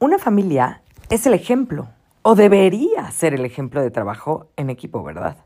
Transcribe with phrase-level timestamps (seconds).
[0.00, 1.88] Una familia es el ejemplo,
[2.22, 5.38] o debería ser el ejemplo de trabajo en equipo, ¿verdad?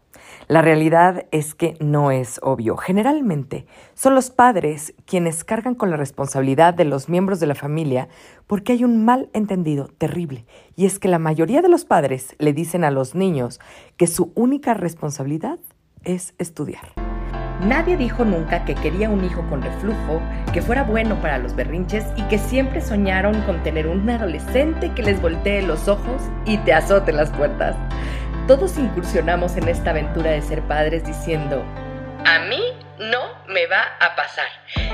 [0.46, 2.76] La realidad es que no es obvio.
[2.76, 8.10] Generalmente son los padres quienes cargan con la responsabilidad de los miembros de la familia
[8.46, 10.44] porque hay un mal entendido terrible.
[10.76, 13.58] Y es que la mayoría de los padres le dicen a los niños
[13.96, 15.60] que su única responsabilidad
[16.04, 17.01] es estudiar.
[17.62, 20.20] Nadie dijo nunca que quería un hijo con reflujo,
[20.52, 25.04] que fuera bueno para los berrinches y que siempre soñaron con tener un adolescente que
[25.04, 27.76] les voltee los ojos y te azote las puertas.
[28.48, 31.62] Todos incursionamos en esta aventura de ser padres diciendo,
[32.24, 32.60] a mí
[33.10, 34.46] no me va a pasar.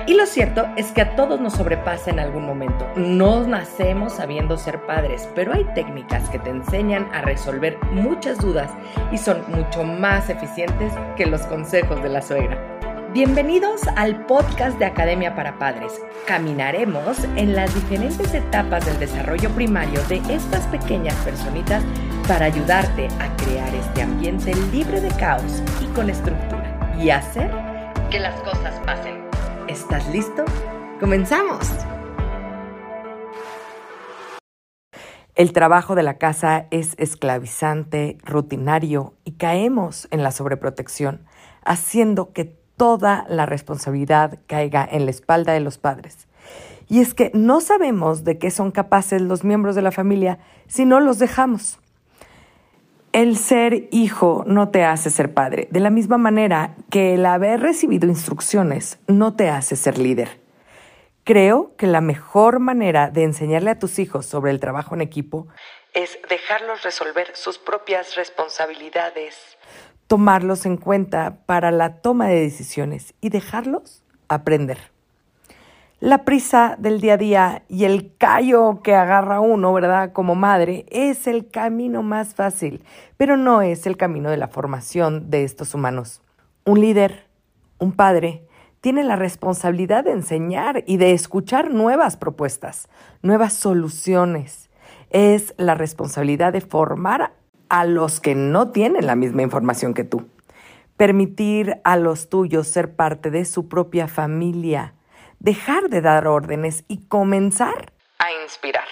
[0.06, 2.90] Y lo cierto es que a todos nos sobrepasa en algún momento.
[2.96, 8.70] No nacemos sabiendo ser padres, pero hay técnicas que te enseñan a resolver muchas dudas
[9.12, 12.58] y son mucho más eficientes que los consejos de la suegra.
[13.12, 16.00] Bienvenidos al podcast de Academia para Padres.
[16.26, 21.82] Caminaremos en las diferentes etapas del desarrollo primario de estas pequeñas personitas
[22.26, 27.67] para ayudarte a crear este ambiente libre de caos y con estructura y hacer
[28.10, 29.22] que las cosas pasen.
[29.68, 30.44] ¿Estás listo?
[30.98, 31.60] ¡Comenzamos!
[35.34, 41.26] El trabajo de la casa es esclavizante, rutinario y caemos en la sobreprotección,
[41.64, 46.28] haciendo que toda la responsabilidad caiga en la espalda de los padres.
[46.88, 50.86] Y es que no sabemos de qué son capaces los miembros de la familia si
[50.86, 51.78] no los dejamos.
[53.12, 57.60] El ser hijo no te hace ser padre, de la misma manera que el haber
[57.60, 60.40] recibido instrucciones no te hace ser líder.
[61.24, 65.48] Creo que la mejor manera de enseñarle a tus hijos sobre el trabajo en equipo
[65.94, 69.58] es dejarlos resolver sus propias responsabilidades
[70.08, 74.78] tomarlos en cuenta para la toma de decisiones y dejarlos aprender.
[76.00, 80.12] La prisa del día a día y el callo que agarra uno, ¿verdad?
[80.12, 82.84] Como madre, es el camino más fácil,
[83.16, 86.22] pero no es el camino de la formación de estos humanos.
[86.64, 87.26] Un líder,
[87.80, 88.46] un padre,
[88.80, 92.88] tiene la responsabilidad de enseñar y de escuchar nuevas propuestas,
[93.22, 94.70] nuevas soluciones.
[95.10, 97.32] Es la responsabilidad de formar
[97.68, 100.28] a los que no tienen la misma información que tú.
[100.96, 104.94] Permitir a los tuyos ser parte de su propia familia.
[105.40, 108.84] Dejar de dar órdenes y comenzar a inspirar.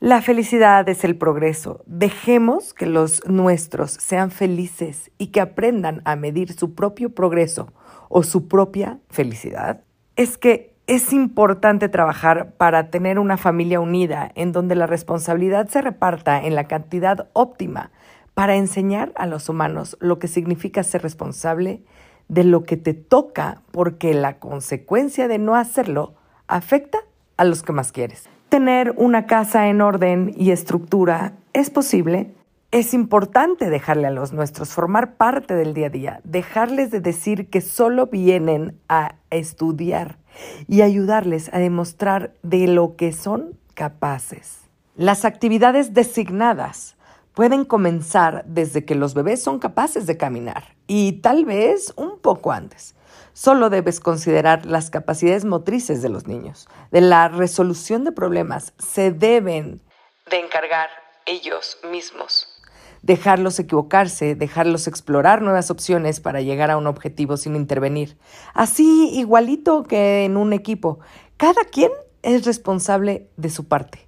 [0.00, 1.82] La felicidad es el progreso.
[1.84, 7.72] Dejemos que los nuestros sean felices y que aprendan a medir su propio progreso
[8.08, 9.82] o su propia felicidad.
[10.16, 15.82] Es que es importante trabajar para tener una familia unida en donde la responsabilidad se
[15.82, 17.90] reparta en la cantidad óptima
[18.32, 21.82] para enseñar a los humanos lo que significa ser responsable
[22.28, 26.14] de lo que te toca porque la consecuencia de no hacerlo
[26.46, 26.98] afecta
[27.36, 28.28] a los que más quieres.
[28.48, 32.34] Tener una casa en orden y estructura es posible.
[32.70, 37.48] Es importante dejarle a los nuestros formar parte del día a día, dejarles de decir
[37.48, 40.18] que solo vienen a estudiar
[40.66, 44.60] y ayudarles a demostrar de lo que son capaces.
[44.96, 46.97] Las actividades designadas
[47.38, 52.50] pueden comenzar desde que los bebés son capaces de caminar y tal vez un poco
[52.50, 52.96] antes.
[53.32, 56.68] Solo debes considerar las capacidades motrices de los niños.
[56.90, 59.80] De la resolución de problemas se deben
[60.28, 60.88] de encargar
[61.26, 62.60] ellos mismos.
[63.02, 68.18] Dejarlos equivocarse, dejarlos explorar nuevas opciones para llegar a un objetivo sin intervenir.
[68.52, 70.98] Así igualito que en un equipo.
[71.36, 74.07] Cada quien es responsable de su parte.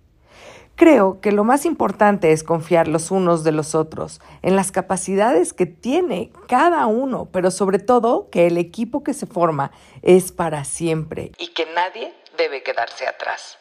[0.81, 5.53] Creo que lo más importante es confiar los unos de los otros en las capacidades
[5.53, 10.65] que tiene cada uno, pero sobre todo que el equipo que se forma es para
[10.65, 13.59] siempre y que nadie debe quedarse atrás.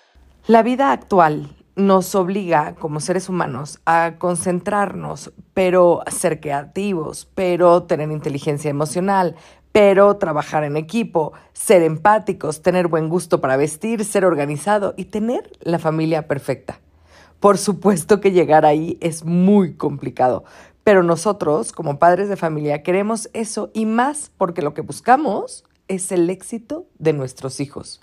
[0.48, 8.12] La vida actual nos obliga como seres humanos a concentrarnos, pero ser creativos, pero tener
[8.12, 9.36] inteligencia emocional,
[9.74, 15.52] pero trabajar en equipo, ser empáticos, tener buen gusto para vestir, ser organizado y tener
[15.60, 16.80] la familia perfecta.
[17.40, 20.44] Por supuesto que llegar ahí es muy complicado,
[20.84, 26.12] pero nosotros, como padres de familia, queremos eso y más porque lo que buscamos es
[26.12, 28.02] el éxito de nuestros hijos.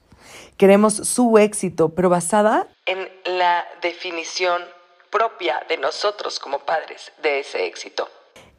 [0.57, 4.63] Queremos su éxito, pero basada en la definición
[5.11, 8.09] propia de nosotros como padres de ese éxito.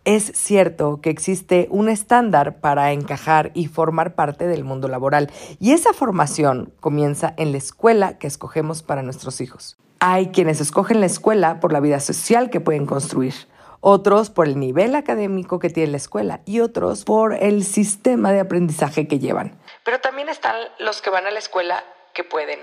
[0.05, 5.71] Es cierto que existe un estándar para encajar y formar parte del mundo laboral, y
[5.71, 9.75] esa formación comienza en la escuela que escogemos para nuestros hijos.
[9.99, 13.33] Hay quienes escogen la escuela por la vida social que pueden construir,
[13.79, 18.39] otros por el nivel académico que tiene la escuela y otros por el sistema de
[18.39, 19.57] aprendizaje que llevan.
[19.83, 21.83] Pero también están los que van a la escuela
[22.13, 22.59] que pueden.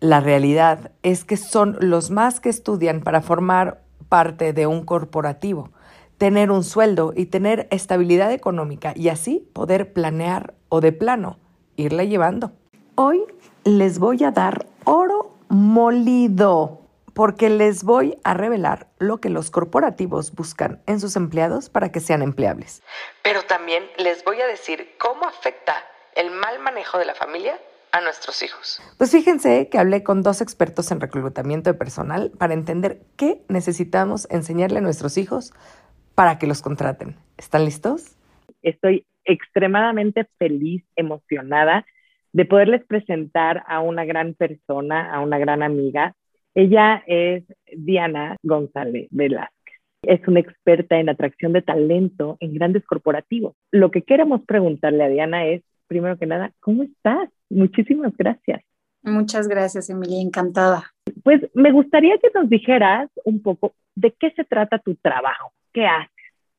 [0.00, 5.70] La realidad es que son los más que estudian para formar parte de un corporativo,
[6.16, 11.38] tener un sueldo y tener estabilidad económica y así poder planear o de plano
[11.76, 12.52] irla llevando.
[12.94, 13.24] Hoy
[13.64, 20.34] les voy a dar oro molido porque les voy a revelar lo que los corporativos
[20.34, 22.82] buscan en sus empleados para que sean empleables.
[23.24, 25.74] Pero también les voy a decir cómo afecta
[26.14, 27.58] el mal manejo de la familia
[27.90, 28.80] a nuestros hijos.
[28.98, 34.28] Pues fíjense que hablé con dos expertos en reclutamiento de personal para entender qué necesitamos
[34.30, 35.52] enseñarle a nuestros hijos
[36.14, 37.16] para que los contraten.
[37.36, 38.16] ¿Están listos?
[38.62, 41.84] Estoy extremadamente feliz, emocionada
[42.32, 46.14] de poderles presentar a una gran persona, a una gran amiga,
[46.54, 47.44] ella es
[47.76, 49.54] Diana González Velázquez.
[50.02, 53.54] Es una experta en atracción de talento en grandes corporativos.
[53.70, 57.28] Lo que queremos preguntarle a Diana es, primero que nada, ¿cómo estás?
[57.50, 58.62] Muchísimas gracias.
[59.02, 60.92] Muchas gracias, Emilia, encantada.
[61.22, 65.86] Pues me gustaría que nos dijeras un poco de qué se trata tu trabajo, qué
[65.86, 66.10] haces,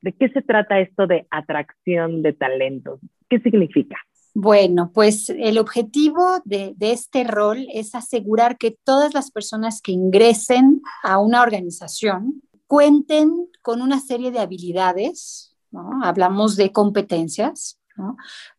[0.02, 3.00] de qué se trata esto de atracción de talentos,
[3.30, 3.98] qué significa.
[4.42, 10.82] Bueno, pues el objetivo de, este rol es asegurar que todas las personas que ingresen
[11.04, 15.58] a una organización cuenten con una serie de habilidades,
[16.04, 17.82] hablamos de competencias,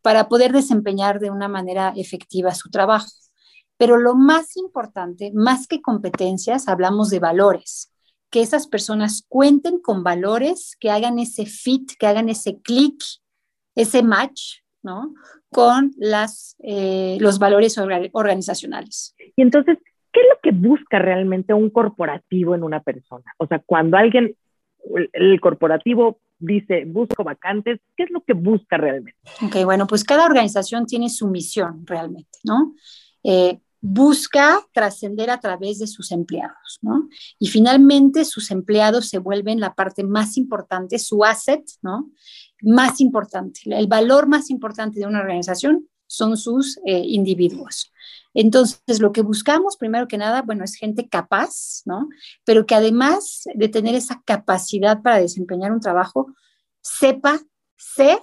[0.02, 3.08] para poder desempeñar de una manera efectiva su trabajo.
[3.78, 7.90] Pero lo más importante, más que competencias, hablamos de valores,
[8.28, 13.02] que esas personas cuenten con valores que hagan ese fit, que hagan ese clic,
[13.74, 15.14] ese match ¿no?
[15.50, 17.76] Con las, eh, los valores
[18.12, 19.14] organizacionales.
[19.36, 19.78] Y entonces,
[20.12, 23.24] ¿qué es lo que busca realmente un corporativo en una persona?
[23.38, 24.36] O sea, cuando alguien,
[25.12, 29.18] el, corporativo dice, busco vacantes, ¿qué es lo que busca realmente?
[29.42, 32.74] Ok, bueno, pues cada organización tiene su misión realmente, ¿no?
[33.24, 37.08] Eh, busca trascender a través de sus empleados, ¿no?
[37.38, 42.10] Y finalmente sus empleados se vuelven la parte más importante, su asset, ¿no?
[42.62, 47.92] Más importante, el valor más importante de una organización son sus eh, individuos.
[48.34, 52.08] Entonces, lo que buscamos, primero que nada, bueno, es gente capaz, ¿no?
[52.44, 56.34] Pero que además de tener esa capacidad para desempeñar un trabajo,
[56.80, 57.40] sepa
[57.76, 58.18] ser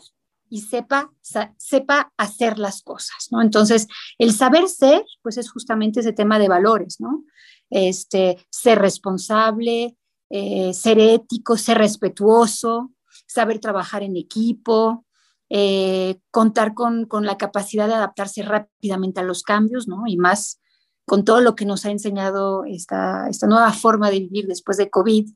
[0.49, 1.11] y sepa,
[1.57, 3.41] sepa hacer las cosas, ¿no?
[3.41, 3.87] Entonces,
[4.17, 7.23] el saber ser, pues es justamente ese tema de valores, ¿no?
[7.69, 9.97] Este, ser responsable,
[10.29, 12.91] eh, ser ético, ser respetuoso,
[13.27, 15.06] saber trabajar en equipo,
[15.50, 20.03] eh, contar con, con, la capacidad de adaptarse rápidamente a los cambios, ¿no?
[20.07, 20.59] Y más
[21.06, 24.89] con todo lo que nos ha enseñado esta, esta nueva forma de vivir después de
[24.89, 25.29] COVID,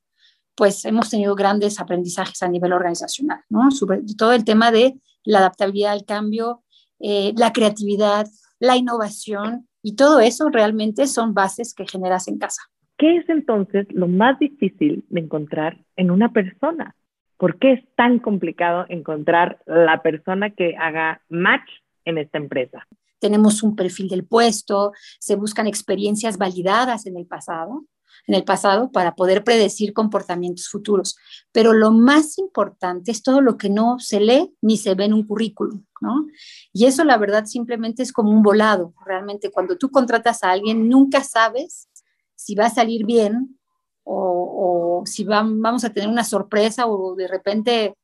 [0.56, 3.72] pues hemos tenido grandes aprendizajes a nivel organizacional, ¿no?
[3.72, 6.64] Sobre todo el tema de la adaptabilidad al cambio,
[7.00, 8.28] eh, la creatividad,
[8.60, 12.62] la innovación y todo eso realmente son bases que generas en casa.
[12.98, 16.96] ¿Qué es entonces lo más difícil de encontrar en una persona?
[17.42, 21.68] ¿Por qué es tan complicado encontrar la persona que haga match
[22.06, 22.88] en esta empresa?
[23.18, 27.88] Tenemos un perfil del puesto, se buscan experiencias validadas en el pasado,
[28.28, 31.18] en el pasado para poder predecir comportamientos futuros.
[31.52, 35.14] Pero lo más importante es todo lo que no se lee ni se ve en
[35.16, 36.28] un currículum, ¿no?
[36.72, 38.94] Y eso la verdad simplemente es como un volado.
[39.04, 41.90] Realmente cuando tú contratas a alguien nunca sabes
[42.36, 43.58] si va a salir bien
[44.04, 47.96] o, si vamos a tener una sorpresa o de repente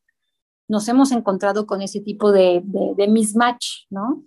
[0.67, 4.23] nos hemos encontrado con ese tipo de, de mismatch, ¿no?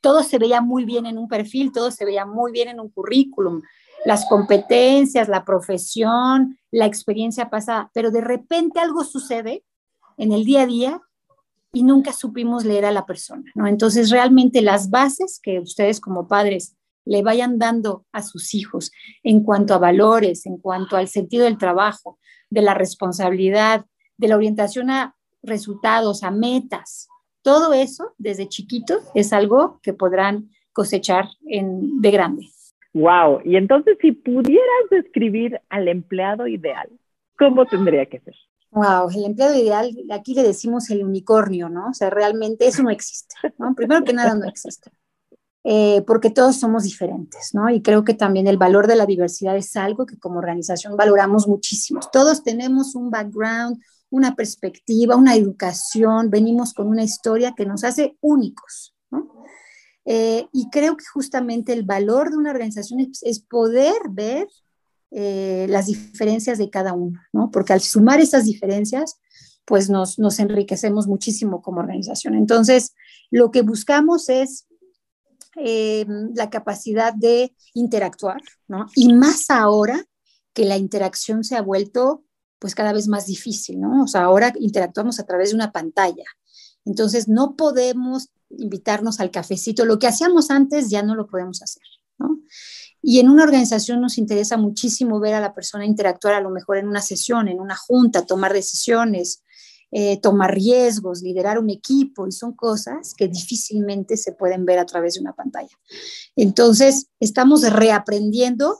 [0.00, 2.88] Todo se veía muy bien en un perfil, todo se veía muy bien en un
[2.88, 3.60] currículum,
[4.04, 9.64] las competencias, la profesión, la experiencia pasada, pero de repente algo sucede
[10.16, 11.00] en el día a día
[11.72, 13.66] y nunca supimos leer a la persona, ¿no?
[13.66, 16.76] Entonces, realmente las bases que ustedes como padres
[17.10, 18.92] le vayan dando a sus hijos
[19.24, 23.84] en cuanto a valores, en cuanto al sentido del trabajo, de la responsabilidad,
[24.16, 27.08] de la orientación a resultados, a metas,
[27.42, 32.46] todo eso desde chiquito es algo que podrán cosechar en, de grande.
[32.92, 36.88] Wow, y entonces si pudieras describir al empleado ideal,
[37.36, 38.36] ¿cómo tendría que ser?
[38.70, 41.88] Wow, el empleado ideal, aquí le decimos el unicornio, ¿no?
[41.88, 43.74] O sea, realmente eso no existe, ¿no?
[43.74, 44.92] Primero que nada no existe,
[45.62, 47.68] eh, porque todos somos diferentes, ¿no?
[47.68, 51.46] Y creo que también el valor de la diversidad es algo que como organización valoramos
[51.46, 52.00] muchísimo.
[52.12, 58.16] Todos tenemos un background, una perspectiva, una educación, venimos con una historia que nos hace
[58.20, 59.44] únicos, ¿no?
[60.06, 64.48] Eh, y creo que justamente el valor de una organización es, poder ver
[65.10, 67.50] eh, las diferencias de cada uno, ¿no?
[67.50, 69.20] Porque al sumar esas diferencias,
[69.66, 72.34] pues nos, enriquecemos muchísimo como organización.
[72.34, 72.94] Entonces,
[73.30, 74.66] lo que buscamos es
[75.62, 78.86] eh, la capacidad de interactuar, ¿no?
[78.94, 80.04] Y más ahora
[80.52, 82.24] que la interacción se ha vuelto
[82.58, 84.04] pues cada vez más difícil, ¿no?
[84.04, 86.24] O sea, ahora interactuamos a través de una pantalla.
[86.84, 89.84] Entonces, no podemos invitarnos al cafecito.
[89.84, 91.82] Lo que hacíamos antes ya no lo podemos hacer,
[92.18, 92.38] ¿no?
[93.02, 96.76] Y en una organización nos interesa muchísimo ver a la persona interactuar a lo mejor
[96.76, 99.42] en una sesión, en una junta, tomar decisiones,
[99.92, 104.86] eh, tomar riesgos, liderar un equipo, y son cosas que difícilmente se pueden ver a
[104.86, 105.76] través de una pantalla.
[106.36, 108.78] Entonces, estamos reaprendiendo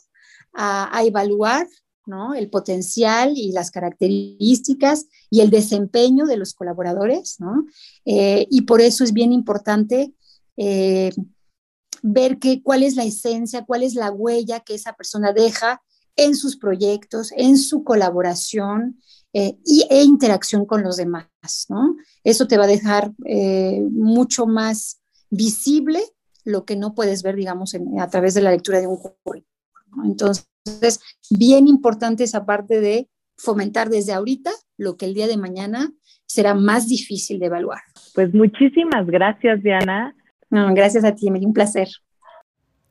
[0.53, 1.67] a, evaluar
[2.07, 2.35] ¿no?
[2.35, 7.67] el potencial y las características y el desempeño de los colaboradores, ¿no?
[8.05, 10.15] Eh, y por eso es bien importante
[10.57, 11.11] eh,
[12.03, 15.83] ver que, cuál es la esencia, cuál es la huella que esa persona deja
[16.17, 19.01] en sus proyectos, en su colaboración
[19.33, 21.29] eh, y, e interacción con los demás,
[21.69, 21.97] ¿no?
[22.25, 23.13] Eso te va a dejar
[23.91, 26.03] mucho más visible
[26.45, 29.45] lo que no puedes ver, digamos, a través de la lectura de un currículum.
[30.05, 35.93] Entonces, bien importante esa parte de fomentar desde ahorita lo que el día de mañana
[36.27, 37.81] será más difícil de evaluar.
[38.15, 40.15] Pues muchísimas gracias, Diana.
[40.51, 41.89] gracias a ti, me dio un placer.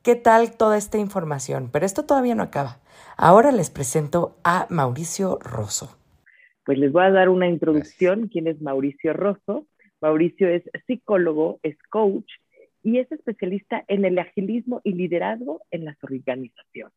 [0.02, 1.68] ¿Qué tal toda esta información?
[1.70, 2.80] Pero esto todavía no acaba.
[3.16, 5.99] Ahora les presento a Mauricio Rosso.
[6.70, 8.28] Pues les voy a dar una introducción.
[8.28, 9.66] ¿Quién es Mauricio Rosso?
[10.00, 12.30] Mauricio es psicólogo, es coach
[12.84, 16.94] y es especialista en el agilismo y liderazgo en las organizaciones.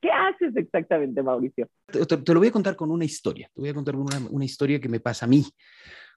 [0.00, 1.68] ¿Qué haces exactamente, Mauricio?
[1.86, 3.50] Te, lo voy a contar con una historia.
[3.54, 5.44] Te voy a contar una, una historia que me pasa a mí.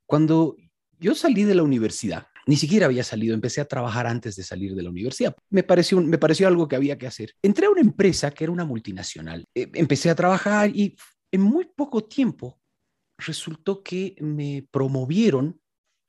[0.06, 0.56] Cuando
[0.98, 4.75] yo salí de la universidad, ni siquiera había salido, empecé a trabajar antes de salir
[4.75, 5.36] de la universidad.
[5.50, 7.34] Me pareció, me pareció algo que había que hacer.
[7.41, 9.44] Entré a una empresa que era una multinacional.
[9.53, 10.96] Eh, empecé a trabajar y
[11.34, 12.58] en muy poco tiempo
[13.18, 15.60] resultó que me promovieron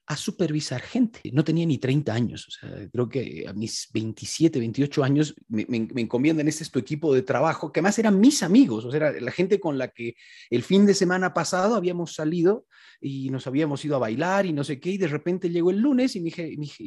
[0.08, 1.20] a supervisar gente.
[1.32, 5.66] No tenía ni 30 años, o sea, creo que a mis 27, 28 años me,
[5.68, 9.12] me, encomiendan, este es tu equipo de trabajo, que además eran mis amigos, o sea,
[9.12, 10.16] la gente con la que
[10.50, 12.66] el fin de semana pasado habíamos salido
[13.00, 15.78] y nos habíamos ido a bailar y no sé qué, y de repente llegó el
[15.78, 16.32] lunes y mi,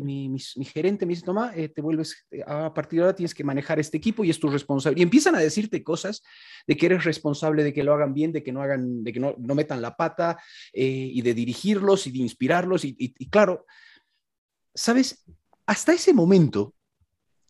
[0.04, 3.36] mi, mi, gerente me dice, toma, eh, te vuelves, eh, a partir de ahora tienes
[3.36, 5.00] que manejar este equipo y es tu responsabilidad.
[5.00, 6.24] Y empiezan a decirte cosas
[6.68, 9.20] de que eres responsable de que lo hagan bien, de que no hagan, de que
[9.20, 10.38] no, no metan la pata
[10.74, 13.66] eh, y de dirigirlos y de inspirarlos y y, claro,
[14.74, 15.24] ¿sabes?
[15.66, 16.74] Hasta ese momento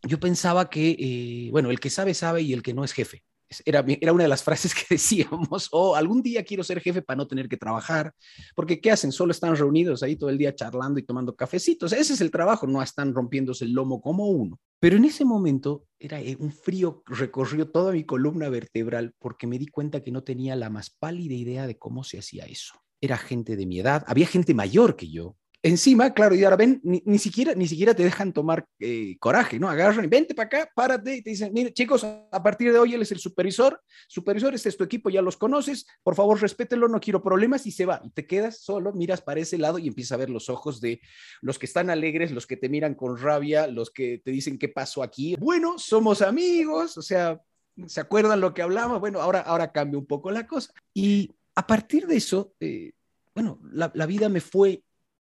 [0.03, 3.24] yo pensaba que, eh, bueno, el que sabe, sabe y el que no es jefe.
[3.65, 7.18] Era, era, una de las frases que decíamos, oh, algún día quiero ser jefe para
[7.18, 8.13] no tener que trabajar,
[8.56, 9.12] porque ¿qué hacen?
[9.12, 11.91] Solo están reunidos ahí todo el día charlando y tomando cafecitos.
[11.91, 14.60] Ese es el trabajo, no están rompiéndose el lomo como uno.
[14.80, 19.60] Pero en ese momento era eh, un frío, recorrió toda mi columna vertebral porque me
[19.60, 22.74] di cuenta que no tenía la más pálida idea de cómo se hacía eso.
[23.01, 26.82] Era gente de mi edad, había gente mayor que yo, encima, claro, y ahora ven,
[26.84, 29.70] ni, siquiera, ni siquiera te dejan tomar eh, coraje, ¿no?
[29.70, 32.96] Agarran y vente para acá, párate y te dicen, mire, chicos, a partir de hoy
[32.96, 36.88] él es el supervisor, supervisor, este es tu equipo, ya los conoces, por favor, respételo,
[36.88, 38.01] no quiero problemas y se va.
[38.03, 41.00] Y te quedas solo, miras para ese lado y empiezas a ver los ojos de
[41.41, 44.70] los que están alegres, los que te miran con rabia, los que te dicen qué
[44.70, 45.36] pasó aquí.
[45.39, 47.39] Bueno, somos amigos, o sea,
[47.86, 49.00] ¿se acuerdan lo que hablamos?
[49.00, 50.74] Bueno, ahora, ahora cambia un poco la cosa.
[50.94, 52.94] Y a partir de eso, eh,
[53.36, 54.84] bueno, la vida me fue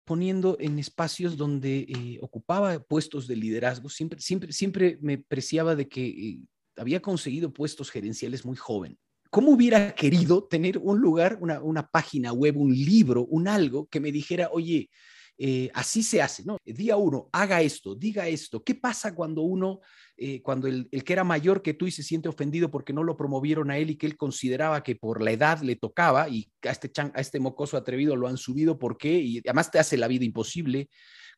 [0.05, 3.89] poniendo en espacios donde eh, ocupaba puestos de liderazgo.
[3.89, 6.39] Siempre, siempre, siempre me preciaba de que eh,
[6.77, 8.99] había conseguido puestos gerenciales muy joven.
[9.31, 13.99] ¿Cómo hubiera querido tener un lugar, una, una página web, un libro, un algo que
[13.99, 14.91] me dijera, oye,
[15.37, 16.59] eh, así se hace, ¿no?
[16.65, 18.63] Día uno, haga esto, diga esto.
[18.63, 19.81] ¿Qué pasa cuando uno,
[20.17, 23.17] eh, cuando el, que era mayor que tú y se siente ofendido porque no lo
[23.17, 26.71] promovieron a él y que él consideraba que por la edad le tocaba y a
[26.71, 29.19] este, a este mocoso atrevido lo han subido, ¿por qué?
[29.19, 30.89] Y además te hace la vida imposible.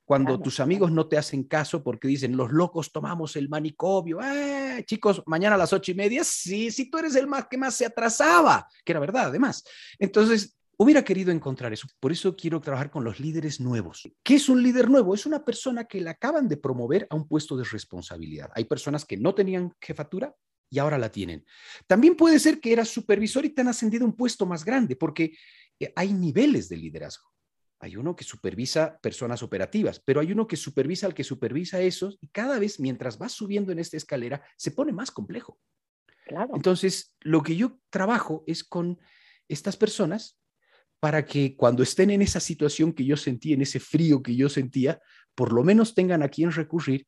[0.05, 4.85] Cuando tus amigos no te hacen caso porque dicen, los locos tomamos el manicomio, eh,
[4.87, 7.75] chicos, mañana a las ocho y media, sí, sí, tú eres el más que más
[7.75, 9.65] se atrasaba, que era verdad, además.
[9.99, 11.89] Entonces, Hubiera querido encontrar eso.
[12.01, 14.09] Por eso quiero trabajar con los líderes nuevos.
[14.23, 15.15] ¿Qué es un líder nuevo?
[15.15, 18.51] Es una persona que la acaban de promover a un puesto de responsabilidad.
[18.55, 20.35] Hay personas que no tenían jefatura
[20.69, 21.47] y ahora la tienen.
[21.87, 24.97] También puede ser que eras supervisor y te han ascendido a un puesto más grande,
[24.97, 25.37] porque
[25.81, 27.31] eh, hay niveles de liderazgo.
[27.79, 32.19] Hay uno que supervisa personas operativas, pero hay uno que supervisa al que supervisa esos
[32.21, 35.59] y cada vez mientras vas subiendo en esta escalera se pone más complejo.
[36.27, 36.53] Claro.
[36.55, 38.99] Entonces, lo que yo trabajo es con
[39.49, 40.39] estas personas
[41.01, 44.49] para que cuando estén en esa situación que yo sentí, en ese frío que yo
[44.49, 44.99] sentía,
[45.35, 47.07] por lo menos tengan a quien recurrir.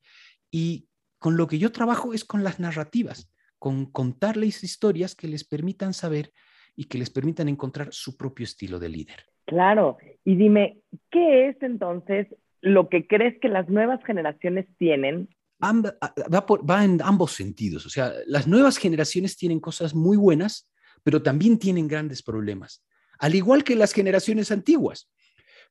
[0.51, 0.87] Y
[1.19, 5.95] con lo que yo trabajo es con las narrativas, con contarles historias que les permitan
[5.95, 6.33] saber
[6.77, 9.25] y que les permitan encontrar su propio estilo de líder.
[9.47, 10.81] Claro, y dime,
[11.11, 12.29] ¿qué es entonces
[12.61, 15.29] lo que crees que las nuevas generaciones tienen
[15.63, 17.87] va, en ambos sentidos.
[17.87, 20.71] O sea, las nuevas generaciones tienen cosas muy buenas,
[21.03, 22.85] pero también tienen grandes problemas,
[23.19, 25.11] al igual que las generaciones antiguas,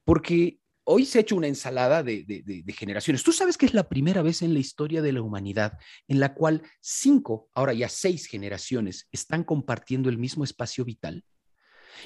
[0.03, 3.23] porque hoy se ha hecho una ensalada de, generaciones.
[3.23, 5.77] Tú sabes que es la primera vez en la historia de la humanidad
[6.07, 11.25] en la cual cinco, ahora ya seis generaciones están compartiendo el mismo espacio vital.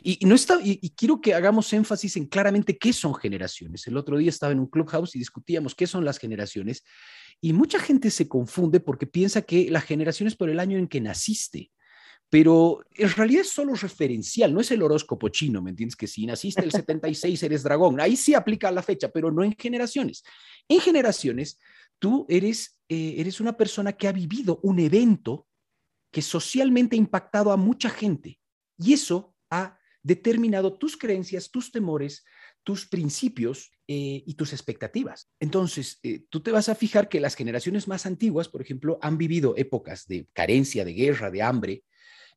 [0.01, 3.86] Y, no está, y, quiero que hagamos énfasis en claramente qué son generaciones.
[3.86, 6.83] El otro día estaba en un clubhouse y discutíamos qué son las generaciones.
[7.39, 10.88] Y mucha gente se confunde porque piensa que la generación es por el año en
[10.88, 11.71] que naciste.
[12.31, 15.97] Pero en realidad es solo referencial, no es el horóscopo chino, ¿me entiendes?
[15.97, 18.00] Que si naciste el 76 eres dragón.
[18.00, 20.23] Ahí sí aplica la fecha, pero no en generaciones.
[20.69, 21.59] En generaciones,
[22.00, 25.45] tú eres, eh, eres una persona que ha vivido un evento
[26.09, 28.39] que socialmente ha impactado a mucha gente.
[28.77, 32.23] Y eso ha determinado tus creencias, tus temores,
[32.63, 35.29] tus principios eh, y tus expectativas.
[35.38, 39.17] Entonces, eh, tú te vas a fijar que las generaciones más antiguas, por ejemplo, han
[39.17, 41.83] vivido épocas de carencia, de guerra, de hambre,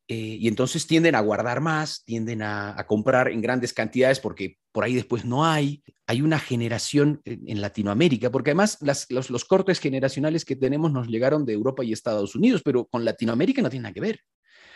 [0.07, 4.83] eh, y entonces tienden a guardar más, tienden a, comprar en grandes cantidades porque por
[4.83, 5.83] ahí después no hay.
[6.05, 11.45] Hay una generación en, Latinoamérica, porque además los, los, cortes generacionales que tenemos nos llegaron
[11.45, 14.19] de Europa y Estados Unidos, pero con Latinoamérica no tiene nada que ver.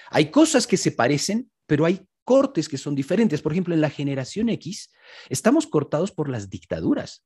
[0.10, 3.44] Hay cosas que se parecen, pero hay cortes que son diferentes.
[3.44, 4.90] Por ejemplo, en la generación X
[5.30, 7.24] estamos cortados por las dictaduras.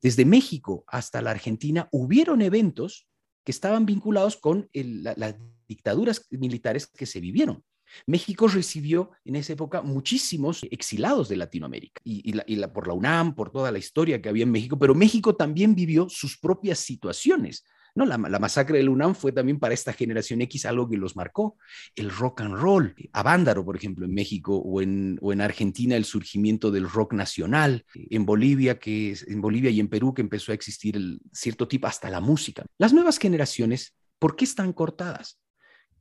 [0.00, 3.06] Desde México hasta la Argentina hubieron eventos
[3.44, 5.36] que estaban vinculados con las
[5.70, 7.62] dictaduras militares que se vivieron.
[8.06, 12.32] México recibió en esa época muchísimos exilados de Latinoamérica y,
[12.66, 16.08] por la UNAM, por toda la historia que había en México, pero México también vivió
[16.08, 17.64] sus propias situaciones.
[17.92, 21.56] No, la, masacre del UNAM fue también para esta generación X algo que los marcó.
[21.96, 26.04] El rock and roll, Avándaro, por ejemplo, en México o en, o en Argentina, el
[26.04, 30.54] surgimiento del rock nacional, en Bolivia, que, en Bolivia y en Perú, que empezó a
[30.54, 32.64] existir el, cierto tipo, hasta la música.
[32.78, 35.40] Las nuevas generaciones, ¿por qué están cortadas?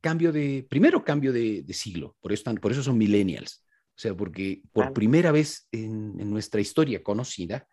[0.01, 3.65] Cambio de, primero cambio de, siglo, por eso, por eso son millennials.
[3.89, 7.67] O sea, porque por primera vez en, en nuestra historia conocida,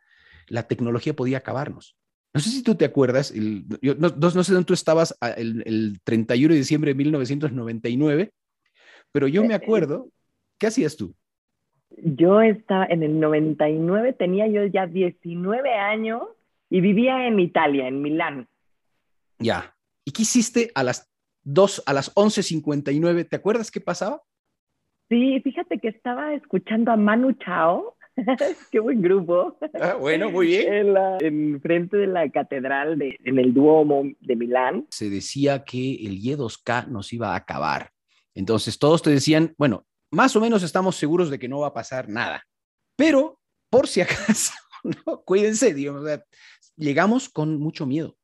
[0.48, 1.96] la tecnología podía acabarnos.
[2.36, 6.58] No sé si tú te acuerdas, no, sé dónde tú estabas ah, el, 31 de
[6.58, 8.30] diciembre de 1999,
[9.10, 10.10] pero yo me eh, acuerdo,
[10.58, 11.14] ¿qué hacías tú?
[11.96, 16.24] Yo estaba en el 99, tenía yo ya 19 años
[16.68, 18.48] y vivía en Italia, en Milán.
[19.38, 19.74] Ya.
[20.04, 21.10] ¿Y qué hiciste a las
[21.46, 23.28] 2, a las 11.59?
[23.28, 24.22] ¿Te acuerdas qué pasaba?
[25.09, 27.96] Sí, fíjate que estaba escuchando a Manu Chao
[28.70, 29.59] Qué buen grupo.
[29.80, 30.72] Ah, bueno, muy bien.
[30.72, 34.87] En, la, en, frente de la catedral, de, en el Duomo de Milán.
[34.90, 37.90] Se decía que el Y2K nos iba a acabar.
[38.35, 41.74] Entonces todos te decían, bueno, más o menos estamos seguros de que no va a
[41.74, 42.42] pasar nada.
[42.96, 43.38] Pero,
[43.70, 44.52] por si acaso,
[45.06, 45.22] ¿no?
[45.22, 46.02] cuídense, Dios,
[46.76, 48.16] llegamos con mucho miedo.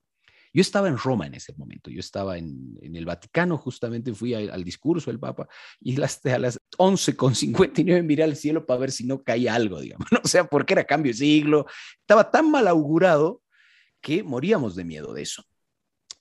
[0.53, 4.65] Yo estaba en Roma en ese momento, yo estaba en, el Vaticano, justamente fui al
[4.65, 5.49] discurso del Papa
[5.81, 10.07] y las, a las 11.59 miré al cielo para ver si no caía algo, digamos,
[10.25, 11.67] o sea, porque era cambio de siglo,
[12.01, 13.43] estaba tan mal augurado
[14.01, 15.45] que moríamos de miedo de eso.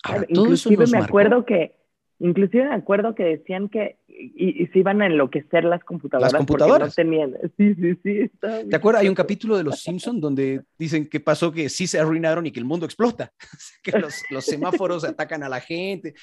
[0.04, 1.81] Ahora, todo eso me acuerdo que
[2.24, 6.32] Inclusive me acuerdo que decían que y, se iban a enloquecer las computadoras.
[6.32, 6.90] Las computadoras.
[6.90, 7.36] No tenían.
[7.58, 8.32] Sí, sí, sí.
[8.40, 9.02] ¿Te acuerdas?
[9.02, 12.52] Hay un capítulo de Los Simpsons donde dicen que pasó que sí se arruinaron y
[12.52, 13.34] que el mundo explota,
[13.84, 16.14] que los, los semáforos atacan a la gente.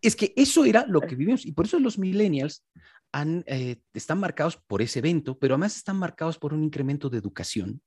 [0.00, 2.64] Es que eso era lo que vivimos y por eso los millennials
[3.12, 7.18] han, eh, están marcados por ese evento, pero además están marcados por un incremento de
[7.18, 7.82] educación.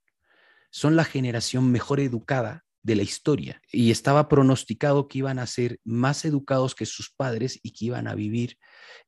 [0.69, 5.77] Son la generación mejor educada de la historia y estaba pronosticado que iban a ser
[5.83, 8.57] más educados que sus padres y que iban a vivir,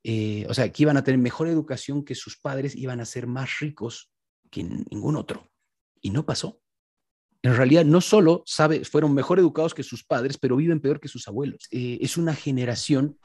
[0.04, 3.26] eh, o sea, que iban a tener mejor educación que sus padres, iban a ser
[3.26, 4.12] más ricos
[4.52, 5.50] que ningún otro.
[6.02, 6.62] Y no pasó.
[7.42, 11.08] En realidad, no solo sabe, fueron mejor educados que sus padres, pero viven peor que
[11.08, 11.70] sus abuelos.
[11.72, 13.18] Eh, es una generación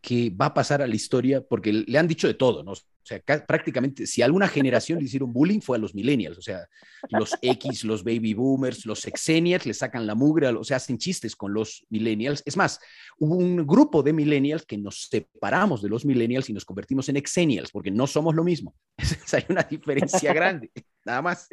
[0.00, 2.72] que va a pasar a la historia porque le han dicho de todo, ¿no?
[3.02, 6.66] O sea, prácticamente, si alguna generación le hicieron bullying fue a los millennials, o sea,
[7.08, 11.34] los X, los baby boomers, los exennials le sacan la mugre, o sea, hacen chistes
[11.34, 12.42] con los millennials.
[12.44, 12.78] Es más,
[13.18, 17.16] hubo un grupo de millennials que nos separamos de los millennials y nos convertimos en
[17.16, 18.74] exennials, porque no somos lo mismo.
[19.32, 20.70] Hay una diferencia grande,
[21.04, 21.48] nada más.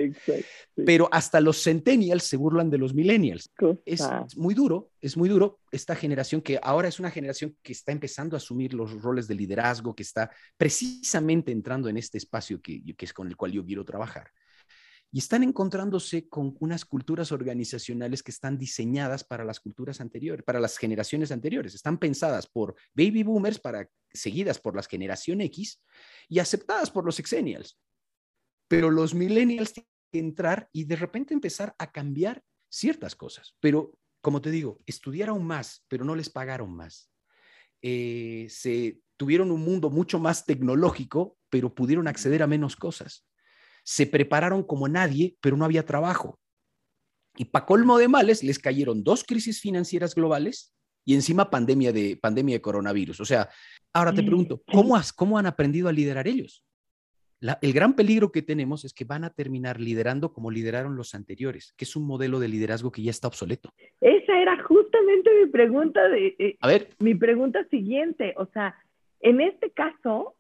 [0.76, 3.50] Pero hasta los centennials se burlan de los millennials.
[3.86, 4.04] Es
[4.36, 8.36] muy duro, es muy duro esta generación que ahora es una generación que está empezando
[8.36, 13.06] a asumir los roles de liderazgo, que está precisamente entrando en este espacio que, que
[13.06, 14.32] es con el cual yo quiero trabajar.
[15.12, 20.60] Y están encontrándose con unas culturas organizacionales que están diseñadas para las culturas anteriores, para
[20.60, 21.74] las generaciones anteriores.
[21.76, 25.82] Están pensadas por baby boomers, para, seguidas por las generación X
[26.28, 27.80] y aceptadas por los exennials.
[28.68, 33.56] Pero los millennials tienen que entrar y de repente empezar a cambiar ciertas cosas.
[33.62, 37.10] Pero como te digo, estudiaron más, pero no les pagaron más.
[37.82, 43.26] Eh, se tuvieron un mundo mucho más tecnológico, pero pudieron acceder a menos cosas.
[43.84, 46.40] Se prepararon como nadie, pero no había trabajo.
[47.36, 50.74] Y para colmo de males, les cayeron dos crisis financieras globales
[51.06, 53.20] y encima pandemia de, pandemia de coronavirus.
[53.22, 53.50] O sea,
[53.94, 56.64] ahora te pregunto, ¿cómo, cómo han aprendido a liderar ellos?
[57.62, 61.74] el gran peligro que tenemos es que van a terminar liderando como lideraron los anteriores,
[61.78, 63.72] que es un modelo de liderazgo que ya está obsoleto.
[64.02, 66.90] Esa era justamente mi pregunta de eh, a ver.
[67.00, 68.76] mi pregunta siguiente, o sea,
[69.22, 70.36] en este caso,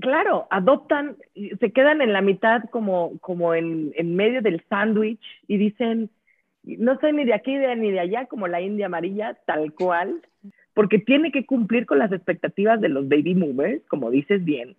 [0.00, 5.56] claro, adoptan, se quedan en la mitad como, como en, en medio del sándwich y
[5.56, 6.10] dicen,
[6.62, 10.22] no soy ni de aquí ni de allá, como la India amarilla, tal cual,
[10.72, 14.76] porque tiene que cumplir con las expectativas de los baby movers, como dices bien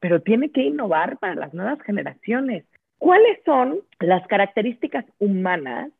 [0.00, 2.64] pero tiene que innovar para las nuevas generaciones.
[2.98, 5.90] ¿Cuáles son las características humanas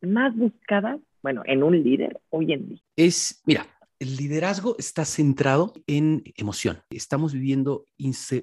[0.00, 2.78] más buscadas, bueno, en un líder hoy en día?
[2.96, 3.66] Es, mira,
[4.00, 6.82] el liderazgo está centrado en emoción.
[6.90, 7.84] Estamos viviendo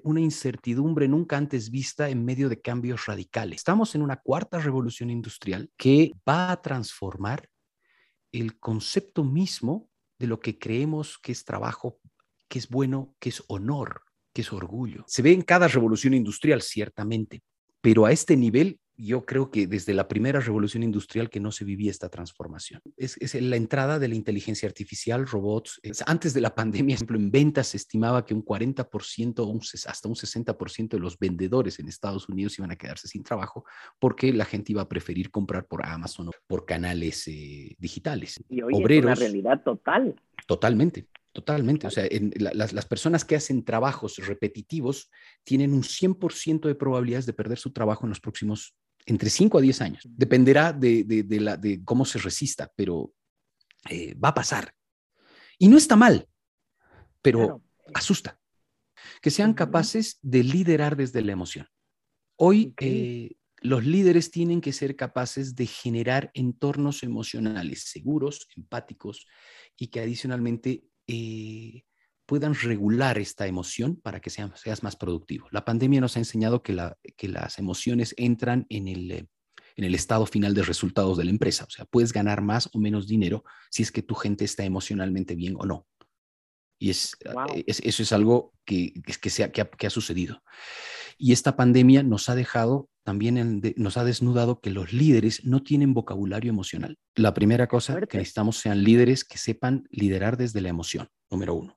[0.03, 3.57] una incertidumbre nunca antes vista en medio de cambios radicales.
[3.57, 7.49] Estamos en una cuarta revolución industrial que va a transformar
[8.31, 9.89] el concepto mismo
[10.19, 11.99] de lo que creemos que es trabajo,
[12.47, 14.03] que es bueno, que es honor
[14.37, 15.03] que es orgullo.
[15.07, 17.41] Se ve en cada revolución industrial, ciertamente,
[17.81, 21.63] pero a este nivel yo creo que desde la primera revolución industrial que no se
[21.63, 22.81] vivía esta transformación.
[22.97, 25.79] Es, la entrada de la inteligencia artificial, robots.
[26.07, 30.07] Antes de la pandemia, por ejemplo, en ventas se estimaba que un 40% o hasta
[30.07, 33.65] un 60% de los vendedores en Estados Unidos iban a quedarse sin trabajo
[33.99, 38.39] porque la gente iba a preferir comprar por Amazon o por canales eh, digitales.
[38.49, 40.15] Y hoy es una realidad total.
[40.47, 41.07] Totalmente.
[41.37, 41.85] Totalmente.
[41.85, 42.03] O sea,
[42.39, 45.11] las, personas que hacen trabajos repetitivos
[45.43, 48.75] tienen un 100% de probabilidades de perder su trabajo en los próximos
[49.07, 50.03] entre 5 a 10 años.
[50.05, 53.13] Dependerá de, cómo se resista, pero
[53.89, 54.73] eh, va a pasar.
[55.57, 56.27] Y no está mal,
[57.21, 58.39] pero asusta.
[59.21, 61.67] Que sean capaces de liderar desde la emoción.
[62.35, 69.25] Hoy eh, los líderes tienen que ser capaces de generar entornos emocionales seguros, empáticos
[69.77, 71.85] y que adicionalmente eh,
[72.27, 75.47] puedan regular esta emoción para que seas, seas, más productivo.
[75.51, 79.27] La pandemia nos ha enseñado que, la, que las emociones entran en el, eh,
[79.75, 81.63] en el estado final de resultados de la empresa.
[81.63, 85.35] O sea, puedes ganar más o menos dinero si es que tu gente está emocionalmente
[85.35, 85.87] bien o no.
[86.79, 87.17] Y es,
[87.55, 90.43] eh, eso es algo que, que, sea, que, ha, que ha sucedido.
[91.17, 95.93] Y esta pandemia nos ha dejado también nos ha desnudado que los líderes no tienen
[95.93, 96.97] vocabulario emocional.
[97.15, 101.76] La primera cosa que necesitamos sean líderes que sepan liderar desde la emoción, número uno.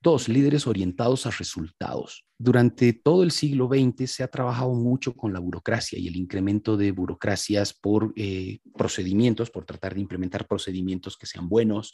[0.00, 2.24] Dos, líderes orientados a resultados.
[2.38, 6.76] Durante todo el siglo XX se ha trabajado mucho con la burocracia y el incremento
[6.76, 11.92] de burocracias por eh, procedimientos, por tratar de implementar procedimientos que sean buenos.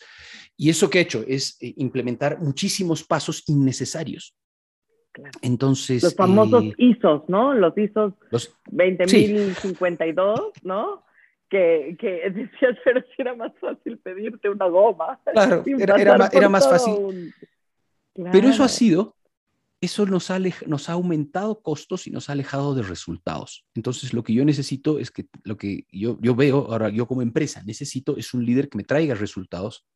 [0.54, 4.36] Y eso que ha hecho es eh, implementar muchísimos pasos innecesarios.
[5.40, 6.02] Entonces.
[6.02, 7.54] Los famosos eh, ISOs, ¿no?
[7.54, 11.04] Los ISOs los, 20.052, ¿no?
[11.48, 15.20] Que, que, decías, pero si era más fácil pedirte una goma.
[15.32, 17.32] Claro, era, era, más fácil.
[18.14, 19.16] Pero eso ha sido,
[19.80, 23.66] eso nos ha, nos ha aumentado costos y nos ha alejado de resultados.
[23.74, 27.22] Entonces, lo que yo necesito es que, lo que yo, yo veo, ahora yo como
[27.22, 29.86] empresa, necesito es un líder que me traiga resultados,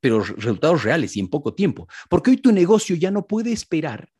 [0.00, 1.88] pero resultados reales y en poco tiempo.
[2.08, 4.10] Porque hoy tu negocio ya no puede esperar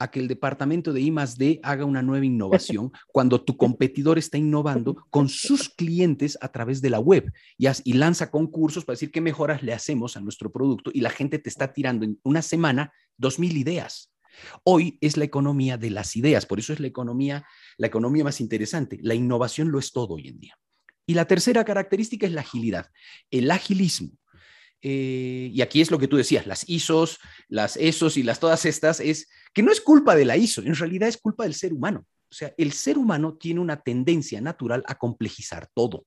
[0.00, 4.38] a que el departamento de I D haga una nueva innovación cuando tu competidor está
[4.38, 9.12] innovando con sus clientes a través de la web y, y lanza concursos para decir
[9.12, 12.42] qué mejoras le hacemos a nuestro producto y la gente te está tirando en una
[12.42, 14.10] semana dos mil ideas.
[14.64, 17.44] Hoy es la economía de las ideas, por eso es la economía,
[17.76, 18.98] la economía más interesante.
[19.02, 20.58] La innovación lo es todo hoy en día.
[21.06, 22.86] Y la tercera característica es la agilidad.
[23.30, 24.12] El agilismo
[24.82, 28.64] eh, y aquí es lo que tú decías, las ISOs, las ESOs y las todas
[28.64, 31.72] estas, es que no es culpa de la ISO, en realidad es culpa del ser
[31.72, 32.06] humano.
[32.30, 36.06] O sea, el ser humano tiene una tendencia natural a complejizar todo.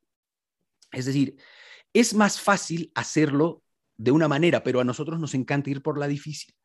[0.92, 1.36] Es decir,
[1.92, 3.62] es más fácil hacerlo
[3.98, 6.56] de una manera, pero a nosotros nos encanta ir por la difícil.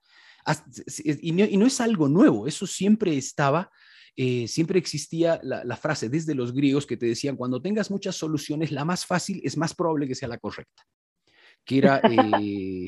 [1.20, 3.70] Y no, es algo nuevo, eso siempre estaba,
[4.16, 8.16] eh, siempre existía la, la, frase desde los griegos que te decían, cuando tengas muchas
[8.16, 10.84] soluciones, la más fácil es más probable que sea la correcta
[11.68, 12.86] que era eh,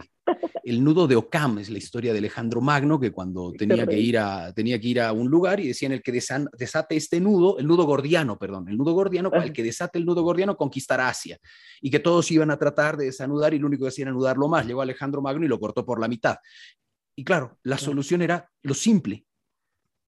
[0.65, 4.17] el nudo de Ocam, es la historia de Alejandro Magno, que cuando tenía que, ir
[4.17, 7.67] a, tenía que ir a un lugar y decían el que desate este nudo, el
[7.67, 11.39] nudo gordiano, perdón, el nudo gordiano, el que desate el nudo gordiano conquistará Asia,
[11.83, 14.49] y que todos iban a tratar de desanudar y lo único que hacían era anudarlo
[14.49, 14.67] más.
[14.67, 16.37] Llegó Alejandro Magno y lo cortó por la mitad.
[17.15, 19.27] Y claro, la solución era lo simple,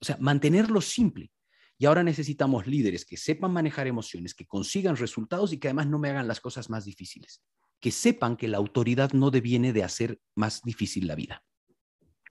[0.01, 1.31] o sea, mantenerlo simple.
[1.77, 5.99] Y ahora necesitamos líderes que sepan manejar emociones, que consigan resultados y que además no
[5.99, 7.43] me hagan las cosas más difíciles.
[7.83, 11.43] Que sepan que la autoridad no deviene de hacer más difícil la vida.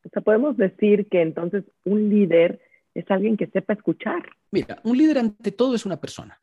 [0.04, 2.60] O sea, podemos decir que entonces un líder
[2.96, 4.24] es alguien que sepa escuchar.
[4.50, 6.42] Mira, un líder ante todo es una persona.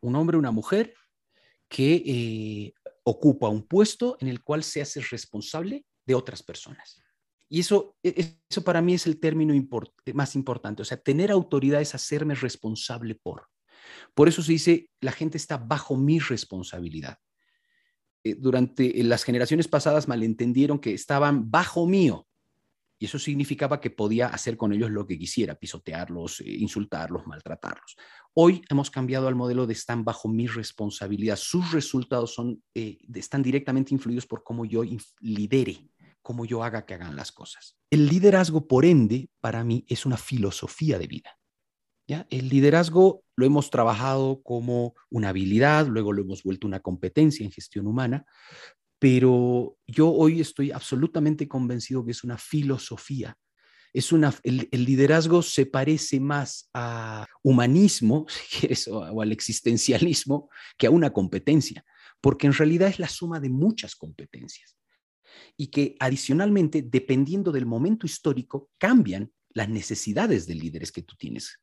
[0.00, 0.94] Un hombre, una mujer
[1.68, 7.02] que eh, ocupa un puesto en el cual se hace responsable de otras personas.
[7.48, 9.54] Y eso, e, eso para mí es el término
[10.14, 10.82] más importante.
[10.82, 13.48] O sea, tener autoridad es hacerme responsable por.
[14.14, 17.18] Por eso se dice, la gente está bajo mi responsabilidad.
[18.24, 22.26] Eh, durante las generaciones pasadas malentendieron que estaban bajo mío.
[22.98, 27.96] Y eso significaba que podía hacer con ellos lo que quisiera, pisotearlos, eh, insultarlos, maltratarlos.
[28.32, 31.36] Hoy hemos cambiado al modelo de están bajo mi responsabilidad.
[31.36, 34.82] Sus resultados son, eh, están directamente influidos por cómo yo
[35.20, 35.90] lidere,
[36.22, 37.76] cómo yo haga que hagan las cosas.
[37.90, 41.38] El liderazgo, por ende, para mí es una filosofía de vida.
[42.06, 47.52] El liderazgo lo hemos trabajado como una habilidad, luego lo hemos vuelto una competencia en
[47.52, 48.26] gestión humana,
[48.98, 53.36] pero yo hoy estoy absolutamente convencido que es una filosofía.
[53.92, 58.26] Es una, el, liderazgo se parece más a humanismo,
[58.90, 61.84] o al existencialismo, que a una competencia,
[62.20, 64.76] porque en realidad es la suma de muchas competencias
[65.56, 71.60] y que adicionalmente, dependiendo del momento histórico, cambian las necesidades de líderes que tú tienes.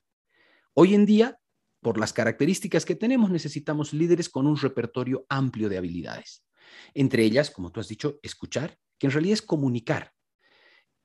[0.73, 1.37] Hoy en día,
[1.81, 6.45] por las características que tenemos, necesitamos líderes con un repertorio amplio de habilidades.
[6.93, 10.13] Entre ellas, como tú has dicho, escuchar, que en realidad es comunicar.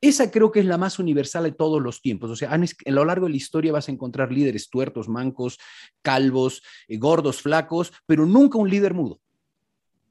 [0.01, 2.31] Esa creo que es la más universal de todos los tiempos.
[2.31, 5.59] O sea, a lo largo de la historia vas a encontrar líderes tuertos, mancos,
[6.03, 9.21] calvos, eh, gordos, flacos, pero nunca un líder mudo.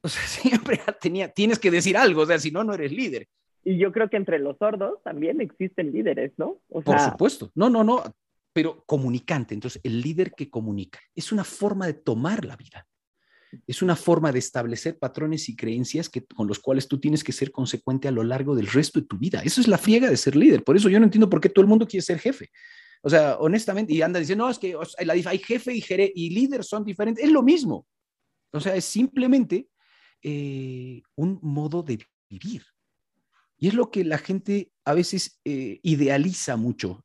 [0.01, 3.27] O sea, siempre tenía, tienes que decir algo, o sea, si no, no eres líder.
[3.63, 6.59] Y yo creo que entre los sordos también existen líderes, ¿no?
[6.67, 7.51] Por supuesto.
[7.55, 8.03] No, no, no,
[8.55, 9.53] pero comunicante.
[9.53, 12.87] Entonces, el líder que comunica es una forma de tomar la vida
[13.67, 17.31] es una forma de establecer patrones y creencias que, con los cuales tú tienes que
[17.31, 19.41] ser consecuente a lo largo del resto de tu vida.
[19.43, 20.63] Eso es la friega de ser líder.
[20.63, 22.49] Por eso yo no entiendo por qué todo el mundo quiere ser jefe.
[23.01, 24.75] O sea, honestamente, y anda diciendo, no, es que
[25.07, 25.83] hay jefe y,
[26.15, 27.23] y líder son diferentes.
[27.23, 27.87] Es lo mismo.
[28.51, 29.67] O sea, es simplemente
[30.21, 32.63] eh, un modo de vivir.
[33.57, 37.04] Y es lo que la gente a veces eh, idealiza mucho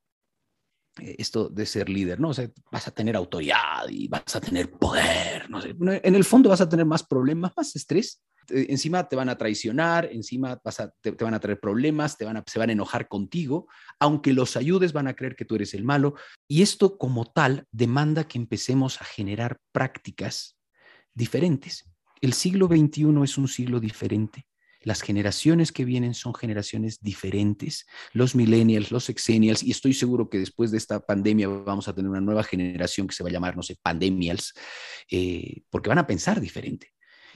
[0.99, 2.31] esto de ser líder, ¿no?
[2.31, 5.75] O sea, vas a tener autoridad y vas a tener poder, no sé.
[5.81, 8.23] En el fondo vas a tener más problemas, más estrés.
[8.49, 12.39] Encima te van a traicionar, encima vas a, te, van a traer problemas, te van
[12.39, 13.69] a, se van a enojar contigo.
[14.01, 16.15] Aunque los ayudes, van a creer que tú eres el malo.
[16.49, 20.57] Y esto como tal demanda que empecemos a generar prácticas
[21.15, 21.89] diferentes.
[22.21, 24.47] El siglo XXI es un siglo diferente.
[24.83, 30.39] Las generaciones que vienen son generaciones diferentes, los millennials, los exennials, y estoy seguro que
[30.39, 33.57] después de esta pandemia vamos a tener una nueva generación que se va a llamar,
[33.57, 34.55] no sé, pandemials,
[35.11, 36.93] eh, porque van a pensar diferente.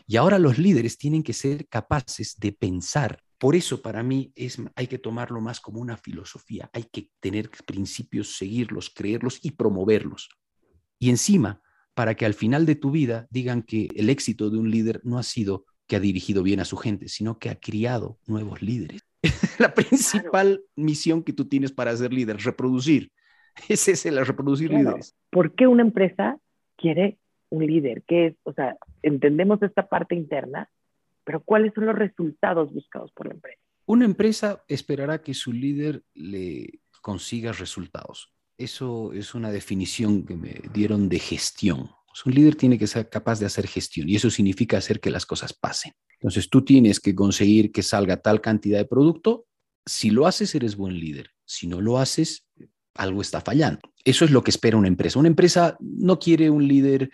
[0.06, 3.22] Y ahora los líderes tienen que ser capaces de pensar.
[3.38, 7.50] Por eso para mí es, hay que tomarlo más como una filosofía, hay que tener
[7.66, 10.28] principios, seguirlos, creerlos y promoverlos.
[10.98, 11.60] Y encima,
[11.94, 15.18] para que al final de tu vida digan que el éxito de un líder no
[15.18, 19.06] ha sido que ha dirigido bien a su gente, sino que ha criado nuevos líderes.
[19.58, 23.10] la principal misión que tú tienes para ser líder, reproducir.
[23.68, 25.16] Es ese, la reproducir líderes.
[25.30, 26.38] ¿Por qué una empresa
[26.76, 27.18] quiere
[27.50, 28.02] un líder?
[28.02, 28.34] ¿Qué es?
[28.42, 30.68] O sea, entendemos esta parte interna,
[31.22, 33.60] pero ¿cuáles son los resultados buscados por la empresa?
[33.86, 38.32] Una empresa esperará que su líder le consiga resultados.
[38.56, 41.90] Eso es una definición que me dieron de gestión.
[42.14, 45.10] Pues, un líder tiene que ser capaz de hacer gestión y eso significa hacer que
[45.10, 45.94] las cosas pasen.
[46.20, 49.46] Entonces tú tienes que conseguir que salga tal cantidad de producto.
[49.84, 51.30] Si lo haces, eres buen líder.
[51.44, 52.46] Si no lo haces,
[52.94, 53.80] algo está fallando.
[54.04, 55.18] Eso es lo que espera una empresa.
[55.18, 57.10] Una empresa no quiere un líder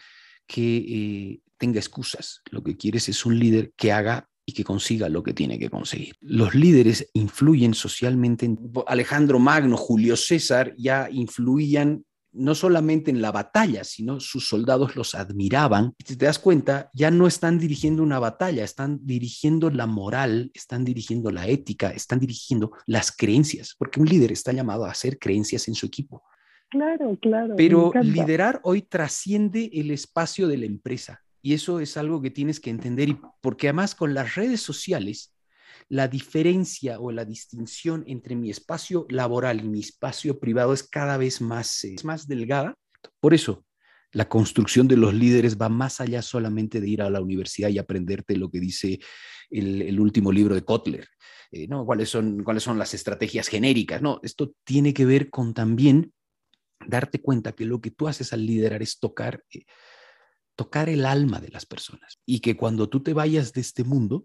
[0.46, 2.42] que eh, tenga excusas.
[2.50, 5.70] Lo que quieres es un líder que haga y que consiga lo que tiene que
[5.70, 6.14] conseguir.
[6.20, 8.54] Los líderes influyen socialmente.
[8.86, 15.14] Alejandro Magno, Julio César ya influían no solamente en la batalla, sino sus soldados los
[15.14, 15.94] admiraban.
[15.98, 20.50] Y si te das cuenta, ya no están dirigiendo una batalla, están dirigiendo la moral,
[20.54, 25.18] están dirigiendo la ética, están dirigiendo las creencias, porque un líder está llamado a hacer
[25.18, 26.22] creencias en su equipo.
[26.70, 27.54] Claro, claro.
[27.56, 31.20] Pero liderar hoy trasciende el espacio de la empresa.
[31.42, 35.32] Y eso es algo que tienes que entender, y porque además con las redes sociales
[35.90, 41.16] la diferencia o la distinción entre mi espacio laboral y mi espacio privado es cada
[41.16, 42.76] vez más, eh, más delgada.
[43.18, 43.66] Por eso,
[44.12, 47.78] la construcción de los líderes va más allá solamente de ir a la universidad y
[47.78, 49.00] aprenderte lo que dice
[49.50, 51.08] el, último libro de Kotler,
[51.50, 51.84] eh, ¿no?
[51.84, 54.00] ¿Cuáles son, ¿Cuáles son las estrategias genéricas?
[54.00, 56.12] No, esto tiene que ver con también
[56.86, 59.64] darte cuenta que lo que tú haces al liderar es tocar, eh,
[60.54, 64.22] tocar el alma de las personas y que cuando tú te vayas de este mundo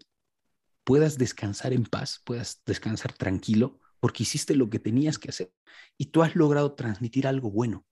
[0.86, 5.52] puedas descansar en paz, puedas descansar tranquilo porque hiciste lo que tenías que hacer
[5.98, 7.84] y tú has logrado transmitir algo bueno.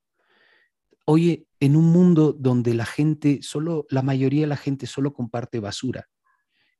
[1.04, 5.58] Oye, en un mundo donde la gente, solo, la mayoría de la gente solo comparte
[5.58, 6.08] basura,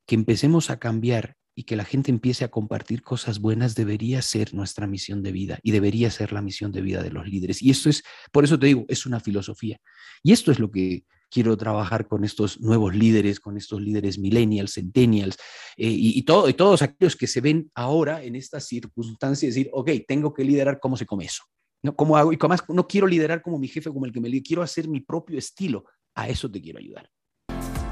[0.05, 4.53] que empecemos a cambiar y que la gente empiece a compartir cosas buenas debería ser
[4.53, 7.61] nuestra misión de vida y debería ser la misión de vida de los líderes.
[7.61, 9.79] Y esto es, por eso te digo, es una filosofía.
[10.23, 11.03] Y esto es lo que
[11.35, 15.35] quiero trabajar con estos nuevos líderes, con estos líderes millennials, centennials
[15.75, 19.91] eh, y, todo, y todos aquellos que se ven ahora en estas circunstancias, decir, ok,
[20.07, 21.43] tengo que liderar, ¿cómo se come eso?
[21.83, 21.93] ¿No?
[21.93, 22.31] ¿Cómo hago?
[22.31, 25.01] Y además no quiero liderar como mi jefe, como el que me quiero hacer mi
[25.01, 25.83] propio estilo.
[26.15, 27.09] A eso te quiero ayudar.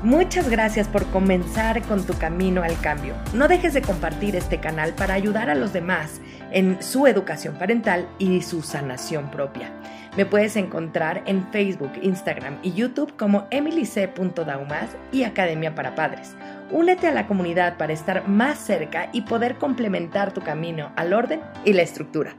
[0.03, 3.15] Muchas gracias por comenzar con tu camino al cambio.
[3.33, 8.09] No dejes de compartir este canal para ayudar a los demás en su educación parental
[8.19, 9.71] y su sanación propia.
[10.15, 16.35] Me puedes encontrar en Facebook, Instagram y YouTube como emilyc.daumas y Academia para Padres.
[16.71, 21.41] Únete a la comunidad para estar más cerca y poder complementar tu camino al orden
[21.65, 22.35] y la estructura.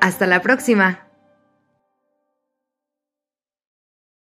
[0.00, 1.04] Hasta la próxima.